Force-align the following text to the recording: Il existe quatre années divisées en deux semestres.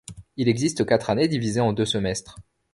Il 0.35 0.49
existe 0.49 0.83
quatre 0.83 1.11
années 1.11 1.27
divisées 1.27 1.59
en 1.59 1.73
deux 1.73 1.85
semestres. 1.85 2.39